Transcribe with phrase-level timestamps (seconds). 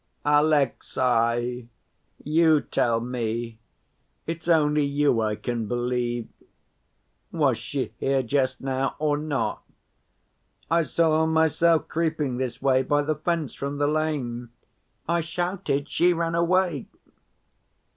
[0.25, 1.69] "Alexey!
[2.23, 3.59] You tell me.
[4.25, 6.27] It's only you I can believe;
[7.31, 9.61] was she here just now, or not?
[10.71, 14.49] I saw her myself creeping this way by the fence from the lane.
[15.07, 16.87] I shouted, she ran away."